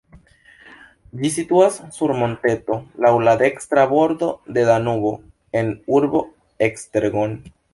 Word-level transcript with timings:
Ĝi 1.17 1.29
situas 1.33 1.77
sur 1.97 2.13
monteto 2.21 2.79
laŭ 3.07 3.11
la 3.27 3.35
dekstra 3.43 3.83
bordo 3.93 4.31
de 4.57 4.65
Danubo 4.71 5.13
en 5.63 5.71
urbo 5.99 6.25
Esztergom. 6.71 7.39